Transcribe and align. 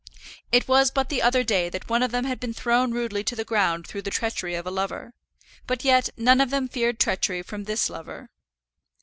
It 0.51 0.67
was 0.67 0.89
but 0.89 1.09
the 1.09 1.21
other 1.21 1.43
day 1.43 1.69
that 1.69 1.87
one 1.87 2.01
of 2.01 2.09
them 2.09 2.23
had 2.25 2.39
been 2.39 2.55
thrown 2.55 2.89
rudely 2.91 3.23
to 3.23 3.35
the 3.35 3.43
ground 3.43 3.85
through 3.85 4.01
the 4.01 4.09
treachery 4.09 4.55
of 4.55 4.65
a 4.65 4.71
lover, 4.71 5.13
but 5.67 5.83
yet 5.83 6.09
none 6.17 6.41
of 6.41 6.49
them 6.49 6.67
feared 6.67 6.99
treachery 6.99 7.43
from 7.43 7.65
this 7.65 7.87
lover. 7.87 8.31